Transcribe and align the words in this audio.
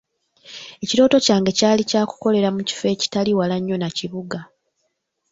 Ekirooto 0.83 1.17
kyange 1.25 1.51
kyali 1.59 1.83
kya 1.89 2.01
kukolera 2.09 2.49
mu 2.55 2.61
kifo 2.67 2.85
ekitali 2.93 3.31
wala 3.39 3.55
nnyo 3.59 3.75
na 3.79 3.89
kibuga. 3.97 4.39